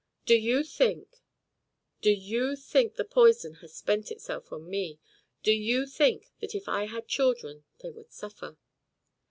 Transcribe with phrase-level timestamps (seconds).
[0.25, 1.21] "Do you think
[2.01, 4.99] do you think the poison has spent itself on me?
[5.43, 8.57] Do you think that if I had children they would suffer?"